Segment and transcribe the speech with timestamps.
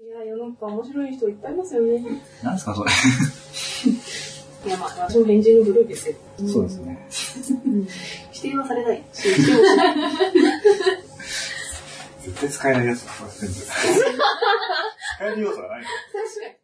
[0.00, 2.02] いや、世の中面白い人いっぱいいますよね。
[2.42, 2.90] なんですか、それ。
[4.66, 6.18] いや、まあ、私も変人の部類ですけど。
[6.48, 7.06] そうですね。
[8.32, 9.04] 否定はされない。
[9.12, 9.40] 絶
[12.40, 13.54] 対使えないやつだ、全部。
[13.62, 13.72] 使
[15.20, 15.82] える要素がない。
[15.84, 16.63] 確かに。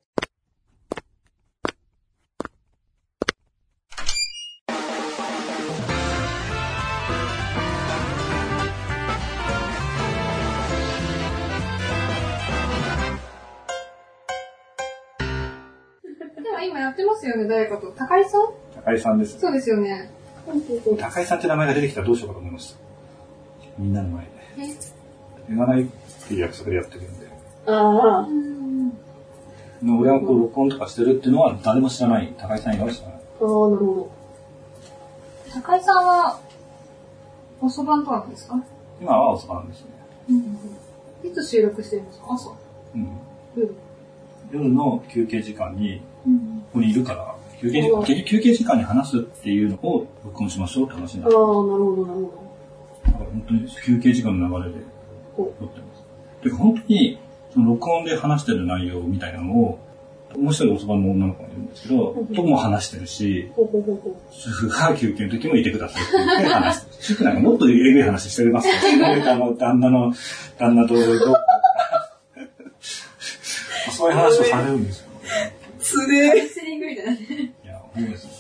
[16.70, 17.91] 今やってますよね、誰かと？
[17.92, 18.42] 高井さん？
[18.84, 19.38] 高井さんです。
[19.38, 20.11] そうですよね。
[20.98, 22.78] 高井さんって名前が出てきたらどうしようかと思いました。
[23.78, 24.30] みんなの前で。
[24.59, 24.77] え？
[25.48, 25.87] 言わないっ
[26.28, 27.27] ていう約束でやってるんで。
[27.66, 28.28] ああ。
[29.83, 32.33] 俺がこう録音とかしてるっていうのは誰も知らない。
[32.38, 33.16] 高井さん以外は知らない。
[33.16, 34.11] ああ、なるほ
[35.52, 36.41] 高井さんは、
[37.61, 38.62] おそばんとかなんですか？
[39.00, 39.91] 今は遅番ですね。
[41.25, 42.27] いつ収録してるんですか？
[42.30, 42.50] 朝。
[42.95, 43.06] うん。
[43.56, 43.62] ど。
[44.52, 46.61] 夜の休憩時間に、うん。
[46.72, 51.36] ここにいるから、休憩時間、休憩時間に話すっていうのを録音しましょうって話になああ、る。
[51.36, 51.62] なるほ
[51.97, 52.33] ど、なるほ
[53.06, 54.84] だから本当に休憩時間の流れで
[55.36, 56.42] ほ撮ってます。
[56.42, 57.19] てか本当に、
[57.52, 59.78] その録音で話してる内容みたいなのを、
[60.38, 63.50] もう一人おそばの女の子がいるんですけど、とも話してるし。
[64.30, 66.97] 主婦が休憩の時もいてくださいって言って話してる。
[67.00, 70.12] 主婦なんかもっとえぐい話してますから、 あの、旦那の、
[70.56, 70.94] 旦那と
[74.01, 75.11] そういう話をされるんですよ。
[75.79, 76.48] つれえ。
[76.48, 77.12] スリングみたいな。
[77.12, 77.17] い
[77.65, 78.31] や、ほんまですよ。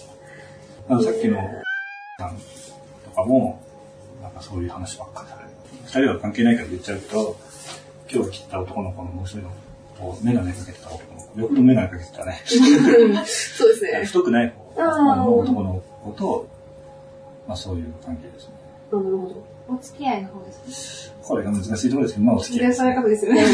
[0.88, 1.36] あのさっきの
[2.18, 2.36] さん
[3.04, 3.62] とかも、
[4.22, 5.50] なんかそういう話ばっかりされる。
[5.84, 7.36] 二人は関係ないから言っちゃうと、
[8.10, 9.50] 今日切った男の子のもう一人の
[9.98, 12.42] こう、メガネかけてた男の子、両方ともメガネかけてたね。
[12.46, 14.04] そうですね。
[14.06, 14.82] 太くない方
[15.40, 16.48] 男の子と、
[17.46, 18.54] まあそういう関係ですね。
[18.92, 19.44] あなるほど。
[19.68, 22.74] お付き合いの方ですこれが難しいところですけど、まあお付き合いね。
[22.74, 23.44] そういう方ですよね。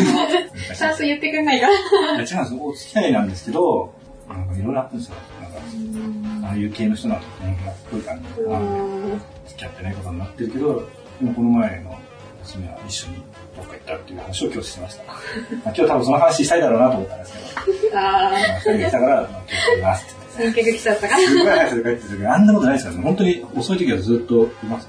[0.75, 1.73] ちゃんと言ってくんないから。
[1.75, 2.45] いや違うんですよ。
[2.62, 3.93] お付き合いなんですけど、
[4.28, 5.17] なんかいろいろあったんですよ。
[5.43, 9.21] なんか、ああいう系の人なんて年がっぽい感じで、うあん。
[9.47, 10.88] 付き合ってないことになってるけど、
[11.21, 11.99] でもこの前の
[12.43, 13.16] 娘は一緒に
[13.56, 15.05] どっか行ったっていう話を今日してました。
[15.05, 15.19] まあ
[15.65, 21.28] 今日多分その話したいだろうなと思ったんですけど、あまあ二人で来たから、まあ今日ますって来ちゃったから。
[21.28, 23.03] すごい早く帰ってるけど、あんなことないですからね。
[23.03, 24.89] 本当に遅い時はずっといます。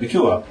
[0.00, 0.42] で、今日は、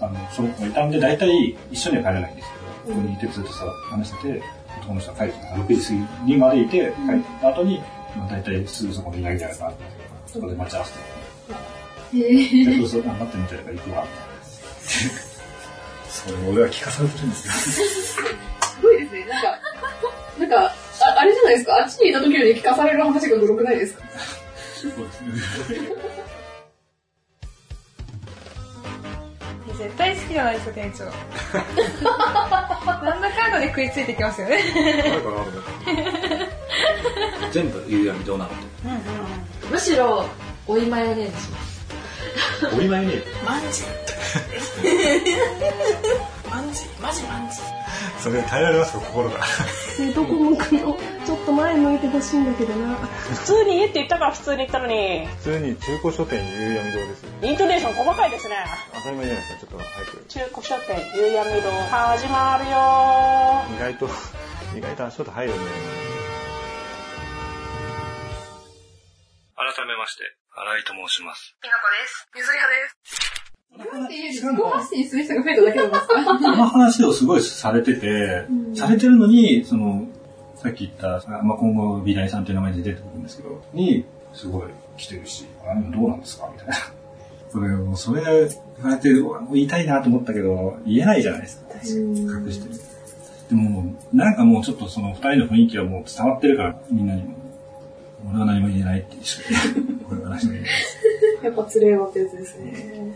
[0.00, 2.48] あの、その子がいたんで、大体一緒には帰れないんです
[2.86, 4.42] けど、ここにいてずっとさ、話してて、
[4.80, 5.92] 男の人が帰ってきた6時過
[6.26, 7.80] ぎにまでいて、帰った後に、
[8.16, 9.96] まあ、大体すぐそこにいないんじゃないかなと思って、
[10.32, 10.98] そこで待ち合わせて、
[12.18, 14.06] へで、そうそう、あ待ってみたいから行くわ。
[16.08, 17.52] それを俺は聞かされてるんですよ。
[17.54, 18.20] す
[18.82, 19.24] ごいですね。
[19.26, 19.58] なんか、
[20.38, 21.76] なんか、ああれじゃないですか？
[21.76, 24.04] あっちにいた時より聞かされる話がグロくないですか？
[24.76, 25.88] そうですね。
[29.82, 31.04] 絶対好きじゃないですか、店長。
[33.04, 34.62] なんだかんだで食いついてきますよね。
[37.50, 38.56] 全部夕闇堂なので。
[39.70, 40.24] むしろ、
[40.68, 41.72] おいマヨネーズします。
[42.72, 43.14] お見舞いね。
[43.44, 43.82] マンジ。
[46.48, 47.56] マンジ、マジマンジ。
[48.20, 49.40] それ耐えられますか、心が。
[50.14, 52.96] どこ向くのちょっと前向いてほしいんだけどな。
[52.96, 57.24] 普通に家って言ったから普通に言ったのに、普通に中古書店夕闇堂です。
[57.42, 58.56] イントネーション細かいですね。
[58.94, 60.24] 当たり前じゃないですか、ちょっと早く。
[60.28, 64.08] 中古書店夕闇堂始まるよ意外と、
[64.76, 65.72] 意外と足音入るんだよね。
[69.54, 70.24] 改めまして、
[70.54, 71.54] 新井と申します。
[71.62, 72.28] きなこです。
[72.34, 73.42] ゆずり派です。
[73.72, 80.06] っていう違う自己発信する人が増えただけなんですかこの話をすごいされてて、されてるのに、その、
[80.62, 86.48] さっき言った、まあ、今後、美大さんっていう名前で出てくるんですけど、に、すごい来てるし、あのどうなんですか？
[86.52, 86.74] みたいな。
[87.50, 88.32] それを、それ言
[88.84, 89.10] われて、
[89.52, 91.74] 言いたいなと思ったけど、言えないじゃないですか。
[91.74, 92.74] 隠してる。
[93.50, 97.34] でも、なんかもうちょっとその二人の雰囲気はもう伝わってるから、みんなにも。
[98.30, 99.42] 俺は何も言えないって一緒
[99.82, 99.98] に。
[100.08, 100.70] これは何も言えない。
[101.44, 103.14] やっぱつれえわってやつですね。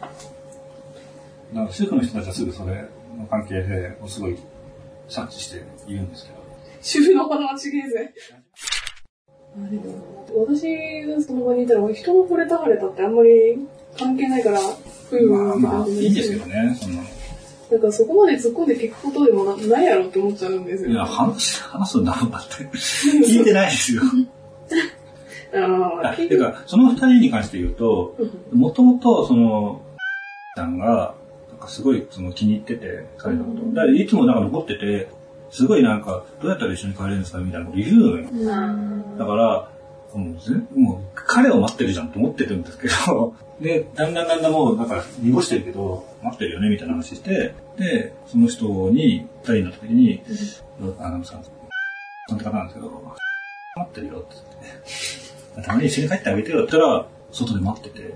[1.54, 2.84] だから主婦の人たちはすぐそれ
[3.16, 4.36] の関係で、すごい
[5.08, 6.45] 察知して言うんですけど。
[6.80, 8.14] 主婦の花はちげえぜ。
[9.56, 13.58] あでも私がその場にいたら、人の惚れた腫れたってあんまり
[13.98, 14.60] 関係ないから、
[15.08, 17.08] ふうまあまあ、いいんですけどね、そんなの。
[17.70, 20.90] なんかそこまで突っ込んで聞くことでもなないやろって思っちゃうんですよ。
[20.90, 22.64] いや、話、話すんだろうなって。
[23.26, 24.02] 聞いてないですよ。
[25.54, 28.14] ああ、あてか、その二人に関して言うと、
[28.52, 29.80] もともと、その、
[30.56, 31.14] さんが、
[31.50, 33.66] なんかすごいその気に入ってて、彼のこと。
[33.74, 35.08] だからいつもなんか残ってて、
[35.50, 38.28] すごいなんか、どうやったら一緒に帰れるんですかみたいなこと言うのよ。
[39.18, 39.68] だから、
[40.14, 50.22] もうぜもう彼を待ってるじゃんと思ってるんですけど、 で、だんだんだんだんもう、なんか、濁してるけど、待ってるよね、みたいな話して、で、その人に、二人になった時に、
[50.98, 51.44] あのさん、
[52.28, 53.02] そんな方なんですけど、
[53.76, 54.26] 待ってるよって
[55.54, 58.14] 言って、たまに一緒に帰ってあげてよって言ったら、外で待ってて、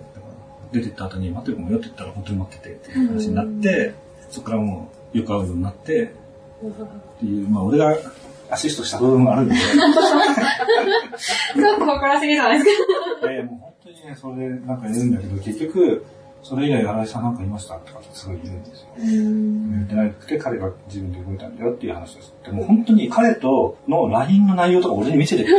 [0.72, 3.94] 出てった後に待ってる子もよって言ったら本当に待っててっていう話になって、
[4.30, 6.12] そこからもうよく会うようになって、
[6.68, 7.96] っていう、まあ俺が
[8.50, 9.64] アシストした部分もあるんで、ちょ
[11.74, 12.76] っと誇らしげじゃないです
[13.20, 13.32] か。
[13.32, 16.04] いやいやもう本当にね、それでなんか言うんだけど、結局、
[16.42, 18.88] それ以来新井さんなんかいましたとかってすごい言うんですよ。
[18.96, 22.34] 言ってなくて彼が自分で動いたんだよっていう話です。
[22.44, 25.54] でも本当に彼との LINE の内容とか俺に見せてる。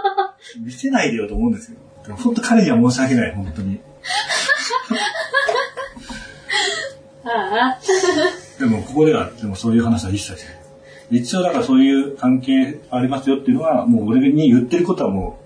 [0.64, 1.78] 見せないでよと思うんですよ。
[2.04, 3.80] でも本当彼には申し訳ない、本当に。
[7.24, 8.41] ああ。
[8.62, 10.56] でもここでは、でもそういう話は一切しない。
[11.10, 15.40] 一応だからそういう関係ありますよっていうのは、もう俺に言ってることはも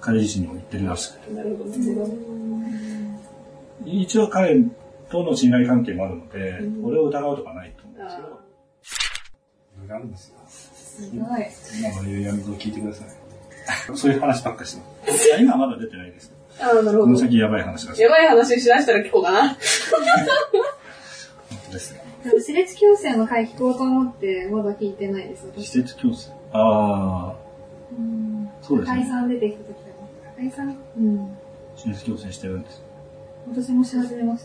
[0.00, 1.34] う彼自身にも言ってるらしくて。
[1.34, 3.20] なるほどね。
[3.86, 4.60] 一応彼
[5.08, 8.28] との信頼関係もあるので、俺を疑うとかないと思うんですけど。
[8.28, 8.30] い
[9.78, 10.34] ろいろあるんですよ。
[10.48, 11.46] すごい。
[11.78, 13.08] 今の夕闇を聞いてください。
[13.96, 14.82] そういう話ばっかりして
[15.40, 16.32] 今はまだ出てないです。
[16.58, 17.00] ああ、なるほど。
[17.04, 19.48] この先やばい話がしやばい話しだしたら聞こうかな。
[19.50, 19.56] 本
[21.68, 22.02] 当ですよ。
[22.40, 25.66] 私立矯正の回聞こうと思って、まだ聞いてないです、私。
[25.66, 26.30] 施設矯正。
[26.52, 27.36] ああ、
[27.96, 28.48] うん。
[28.62, 28.98] そうですね。
[29.00, 29.74] 高井さん出てきた時だ
[30.36, 31.36] 高井さんうん。
[31.76, 32.82] 施設矯正してるんです。
[33.50, 34.44] 私もし始めまし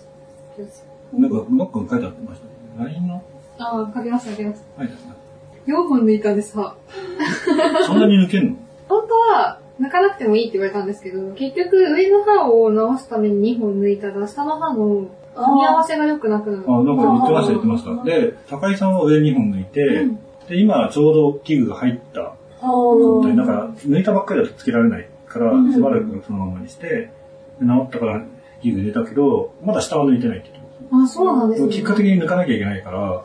[0.57, 0.61] た。
[0.61, 0.83] 矯正。
[1.19, 2.41] なんか、なんか書いてあってまし
[2.77, 2.83] た？
[2.83, 2.91] ね。
[2.91, 3.21] LINE の？
[3.59, 4.83] ああ、書きました、書きました。
[4.83, 5.15] 書いてあっ
[5.65, 6.75] 4本抜いたんです、歯。
[7.79, 7.83] た。
[7.85, 8.55] そんなに抜けんの？
[8.89, 16.63] 本当は、抜かなくてもいいって言われたんですけど、結局上の歯を直すために2本抜いたら、下の歯の噛み合わせが良くなくなる。
[16.67, 18.03] あ、なんか言ってました、言ってました。
[18.03, 20.07] で、高井さんは上2本抜いて、
[20.47, 23.35] で、今ちょうど器具が入った状態。
[23.35, 26.87] だから、抜いたばっかりだとつけられないから、しばらくそのままにして、
[27.59, 28.23] で治ったから
[28.61, 31.71] 器具入れたけど、まだ下は抜いてないって言ってまあ、そうなんですね。
[31.71, 31.77] す。
[31.77, 33.23] 結果的に抜かなきゃいけないから、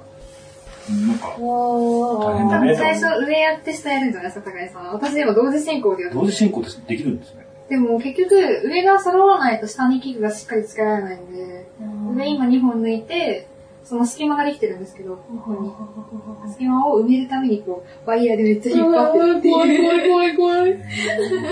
[0.91, 2.75] うんなんか、大変だね。
[2.75, 4.93] 最初上やって下やるんじゃないですか、高井さん。
[4.95, 7.47] 私今同時進行でやって同時進行でできるんですね。
[7.69, 8.35] でも結局
[8.65, 11.67] 上が揃わないと下に器具がしっかりつけられないんで、
[12.15, 13.47] 上今2本抜いて、
[13.85, 15.53] その隙間ができてるんですけど、ここ
[16.44, 16.50] に。
[16.50, 19.82] 隙間を埋めるためにこう、ワイヤーでめっちゃ引っ張ってるって怖いいう。
[19.82, 20.73] 怖い怖い怖い。
[20.73, 20.79] 怖い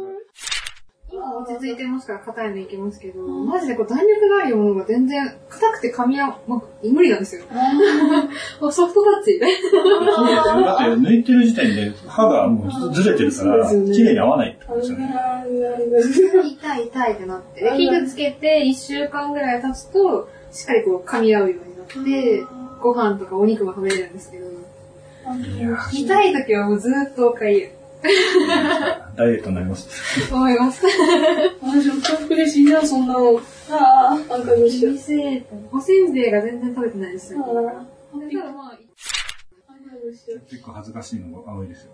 [1.44, 7.44] 今落ち着いてますから硬いのいけますけど、マジでこう弾力があるものが全然硬くて噛み合う、まあ、無理なんですよ。
[7.52, 9.38] あソフトタッチ。
[9.38, 16.48] だって抜いてる時点で歯がもうずれてるから、綺麗に合わないってことですよね。
[16.48, 17.60] 痛い痛いってなって。
[17.62, 22.44] で器具つけて1週間ぐらい経つと、しっかりこう噛み合うようになって、
[22.80, 24.46] ご飯とかお肉も食べれるんですけど、
[25.92, 27.70] 痛い時はもうずーっとおかゆ。
[29.16, 29.88] ダイエットになります。
[30.32, 30.84] 思います。
[31.62, 33.38] 私も幸福で死んじゃう、そんなの。
[33.70, 34.94] ああ、あんたどうしよう。
[34.94, 37.40] おせんべいが全然食べてないですよ。
[40.50, 41.92] 結構恥ずかしいのが多いですよ。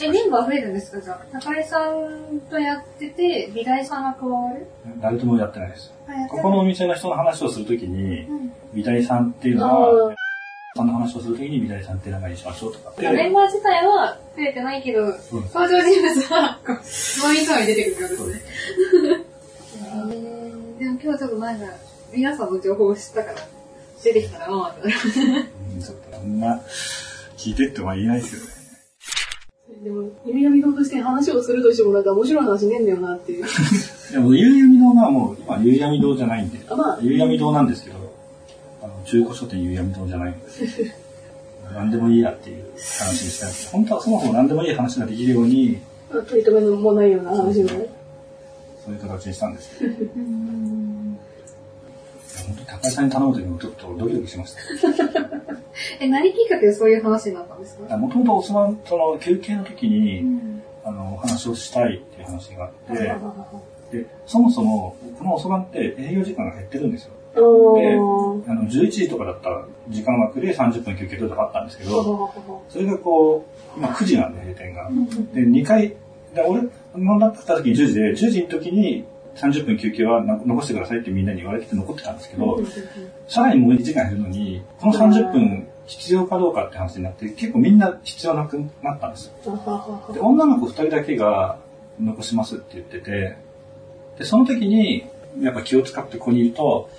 [0.00, 1.00] え、メンバー増えるんですか？
[1.00, 1.40] じゃあ。
[1.40, 4.66] 高井さんとやってて、美大さんが加わる？
[5.00, 5.92] 誰ともやってないです。
[6.28, 13.10] ここのお店の人の話をするときに、ん美大さんっていうのあはー、さんの話をするときに美大さんって名前にしましょうとかって。
[13.10, 18.46] メンバー自体は増えてないけど、登場人物は、こう、つまみつまみ出てくるってことです
[19.02, 19.30] ね。
[20.78, 21.66] でも今日ちょっとなんか、
[22.12, 23.36] 皆さんの情報を知ったから、
[24.02, 24.76] 出てきたらまあ。
[24.82, 26.60] うんちょっとあんま
[27.36, 28.60] 聞いてっては言えないですよね。
[29.82, 33.44] でも、弓闇堂として話をするとしても、なんか面白い話ねえんだよなっていう。
[34.12, 37.99] でも、夕闇堂はもう、今、夕闇堂じゃないんで、あまあ夕闇堂なんですけど、
[39.10, 40.46] 中古書店夕闇堂じゃないんで、
[41.74, 42.64] 何でもいいやっていう
[43.00, 45.80] 話にしたんです本当はそもそも何でもいい話ができるように、
[46.28, 47.86] 取り留めもないような話もね。
[48.84, 49.94] そういう形にしたんですけど。
[52.46, 54.60] 本当に高井さんに頼むときもちょっとドキドキしました。
[56.00, 57.96] え、何きっかけでそういう話になったんですか？
[57.96, 60.24] もともとおそばその休憩の時に、
[60.84, 62.72] あの、お話をしたいっていう話があっ
[63.90, 67.10] て、で、そもそも、このおそばって営業時間が減ってるんですよ。
[67.34, 72.30] で、あの、11時とかだった時間枠で30分休憩とかあったんですけど、
[72.68, 73.44] それがこ
[73.76, 74.90] う、今9時なんで閉店が。
[75.32, 75.88] で、2回、
[76.34, 76.62] で俺、
[76.96, 79.04] 飲んだった時に10時で、10時の時に
[79.36, 82.60] 30分休憩はな残してくださいってみんなに言われてて残ってたんですけど、
[83.28, 89.32] さらにもう1時間減るのに、この30分必要かどうかって話になって、結構みんな必要なくなったんです。
[89.44, 90.12] よ。
[90.12, 91.58] で、女の子2人だけが
[92.00, 93.36] 残しますって言ってて、
[94.18, 95.06] で、その時に、
[95.40, 96.90] やっぱ気を使ってここにいると、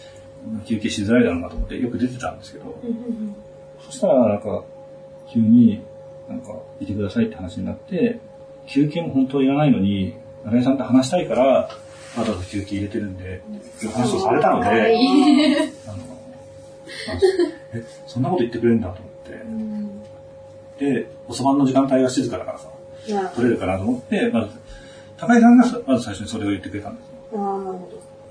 [0.65, 2.79] 休憩しづらいだろうなと思ってよく出てたんですけど、
[3.79, 4.63] そしたらなんか、
[5.31, 5.81] 急に、
[6.27, 8.19] なんか、いてくださいって話になって、
[8.67, 11.69] 休憩も本当はいらないのに、中井さんと話したいから、
[12.17, 13.27] わざ休憩入れてるんで、っ
[13.79, 14.79] ていう話をされたので、あの、あ
[17.73, 19.11] え、そんなこと言ってくれるんだと思っ
[20.79, 22.69] て、で、遅番の時間帯が静かだからさ、
[23.35, 24.51] 取れるかなと思って、まず、
[25.17, 27.10] 高井さんがまず最初にそれを言ってくれたんです。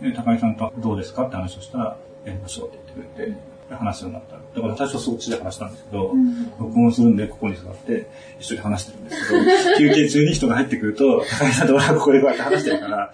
[0.01, 4.37] で、高井さんとどうですかって話をしたら、やりましょうって言ってくれて、話すようになった。
[4.37, 6.13] だから最初そっちで話したんですけど、
[6.59, 8.07] 録音するんでここに座って
[8.41, 9.45] 一緒に話してるんですけど、
[9.79, 13.13] 休憩中に人が入ってくると、高井さんと俺はここでこうやって話してるから、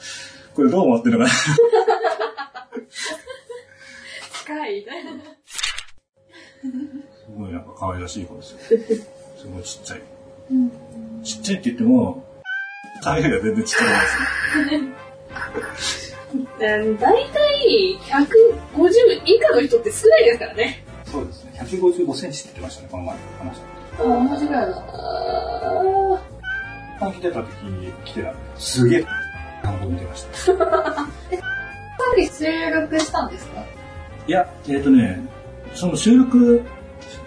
[0.54, 1.38] これどう思ってるのかな。
[4.40, 4.82] 近い。
[4.82, 4.88] す
[7.36, 8.58] ごいなんか可愛らしい子ですよ。
[9.36, 10.02] すごいちっちゃい。
[11.22, 12.24] ちっちゃいって言っても、
[13.02, 16.05] 可愛いが全然ちっちゃいんですよ。
[16.58, 20.82] うん大体、150以下の人って少ないですからね。
[21.04, 21.52] そうですね。
[21.62, 23.60] 155センチって言ってましたね、この前話し
[23.98, 24.10] た時。
[24.12, 24.82] あ、同じぐらいだ。
[26.98, 29.06] あ来てた時に来てたすげえ、
[29.62, 30.34] なんか見てました。
[30.36, 30.56] さっ
[32.16, 33.62] き収録したんですか？
[34.26, 35.20] いや、えっ、とね、
[35.74, 36.62] その収録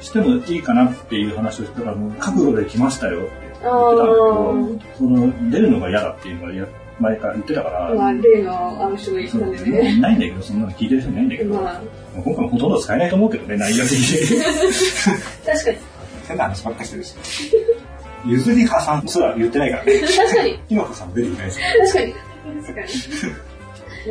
[0.02, 3.74] してもいいかなっていう話をしてたから、もう覚悟で来ましたよって言ってたん
[4.76, 6.68] だけど、その出るのが嫌だっていうのがいや
[7.00, 9.98] 前から言ってたから、あ、まあ、例のあの人がいたんでね。
[10.02, 11.82] ないんだけど、そんなの聞いてる人いないんだけど、まあ、
[12.16, 14.42] 今回もほとんど使えないと思うけどね、内容的に。
[15.46, 15.78] 確かに。
[16.28, 17.16] 変な話ばっかりしてるし。
[18.26, 19.94] ゆずりはさんすら言ってないからね。
[20.02, 20.60] 確かに。
[20.68, 21.66] ひまこさん出ていないですよ。
[21.86, 22.14] 確かに。
[22.62, 22.88] 確かに。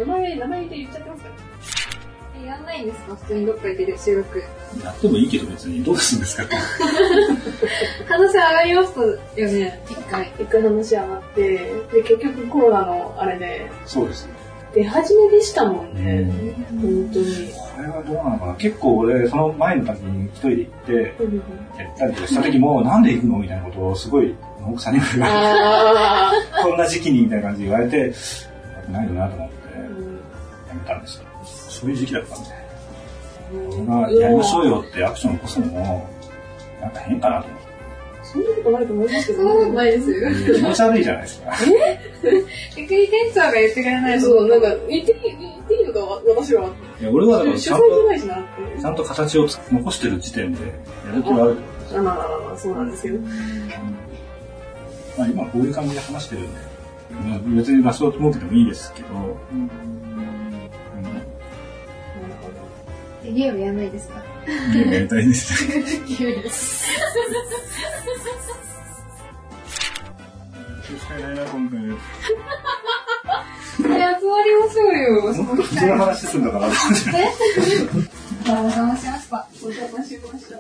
[0.01, 1.35] 名前、名前で言っちゃってますから。
[2.43, 3.15] え、やんないんですか？
[3.17, 4.39] 普通にどっか行ってる収録。
[4.83, 6.57] やってもいいけど別にどうするんですかって。
[8.19, 10.33] 話上がりましたよね、一回。
[10.39, 14.33] 一回話上がって、で、結局コロナのあれで、そうですね。
[14.75, 16.21] 出始めでしたもんね。
[16.21, 17.53] うん本当に。
[17.77, 20.93] これはどうなのかな結構俺、その前の時に一人で行って、
[21.25, 21.37] うん
[21.79, 24.35] やったりとかした時も、なんで行くのみたいなことをすごい、
[24.67, 26.33] 奥さんにも言われて、あ
[26.63, 28.13] こんな時期にみたいな感じで言われて、
[28.91, 29.79] ないよなと思って、あ。
[29.79, 31.25] やめたんですよ。
[31.45, 32.49] そういう時期だったんで、
[33.77, 36.07] こんなやりましょうよってアクション起こすのも、
[36.81, 37.68] なんか変かなと思って。
[38.33, 40.31] そんなことないと思いますけそんなどことないですよ。
[40.55, 41.51] 気持ち悪いじゃないですか。
[42.77, 44.25] 逆に店長が言ってくれないと。
[44.27, 46.01] そう、なんか、言っていい、言っていいのか、
[46.37, 46.71] 私は。
[47.01, 48.45] いや俺はだから主ちゃんと、催じゃないしなって。
[48.81, 50.73] ちゃんと形を残してる時点で、や
[51.15, 51.57] る気はある。
[51.91, 53.19] あまあまあまあまあ、そうなんですけど。
[53.19, 53.31] ま
[55.25, 56.59] あ今こういう感じで話してるんで、
[57.29, 59.09] まあ別に場所を設けてもいいですけど、
[59.53, 59.71] うん
[63.25, 64.23] えゲームやんないですか？
[64.47, 65.67] ゲームやりたいです。
[65.67, 65.81] ゲー
[66.37, 66.85] ムです。
[70.97, 71.79] 使えないな、今回。
[73.81, 75.33] え、集まりましょうよ。
[75.45, 77.11] もっと普通の話するのかなと思って。
[78.49, 79.49] お邪魔しました。
[79.63, 80.57] お邪魔しました。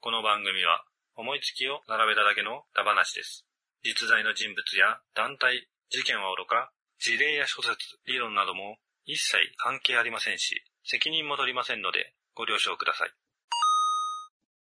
[0.00, 0.82] この番組は
[1.14, 3.46] 思いつきを並べただけのダ話です。
[3.84, 13.12] 実在の人物や団体、事件はおろか、事例や諸説、理論なども一切関係ありませんし、責任も取りませんのでご了承ください。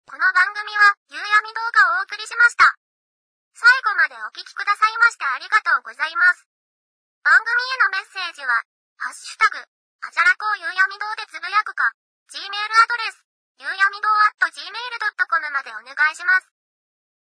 [0.05, 1.25] この番組は、夕闇
[1.57, 2.69] 動画をお送りしました。
[3.57, 6.45] 最後までお聞きくださいましてありがとうございます。
[7.25, 8.61] 番組へのメッセージは、
[9.01, 11.89] ハッシュタグ、あじゃらこう夕闇堂でつぶやくか、
[12.29, 13.25] Gmail アドレス、
[13.57, 16.53] 夕闇堂 at gmail.com までお願いします。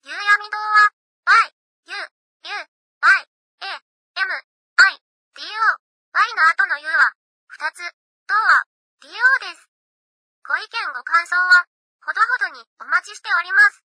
[0.09, 0.97] 夕闇堂は、
[1.29, 1.53] y,
[1.93, 3.29] u, u, y,
[3.69, 3.85] a,
[4.17, 5.61] m, i, d, o,
[6.17, 7.13] y の後の u は、
[7.53, 7.85] 二つ、
[8.25, 8.65] どは、
[9.05, 9.13] do
[9.45, 9.68] です。
[10.49, 11.69] ご意見ご感想は、
[12.01, 13.88] ほどほどにお待ちしております。